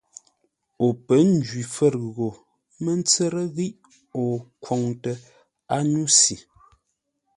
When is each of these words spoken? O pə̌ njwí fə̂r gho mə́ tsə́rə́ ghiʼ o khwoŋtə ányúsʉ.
O 0.85 0.87
pə̌ 1.05 1.19
njwí 1.33 1.61
fə̂r 1.73 1.95
gho 2.15 2.29
mə́ 2.83 2.95
tsə́rə́ 3.07 3.45
ghiʼ 3.55 3.75
o 4.21 4.23
khwoŋtə 4.63 5.11
ányúsʉ. 5.75 6.35